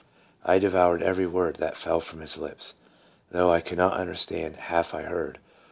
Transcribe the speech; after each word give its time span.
I 0.43 0.57
devoured 0.57 1.03
every 1.03 1.27
word 1.27 1.57
that 1.57 1.77
fell 1.77 1.99
from 1.99 2.21
his 2.21 2.35
lips, 2.35 2.73
though 3.29 3.51
I 3.53 3.61
could 3.61 3.77
not 3.77 3.93
understand 3.93 4.55
half 4.55 4.95
I 4.95 5.03
heard. 5.03 5.37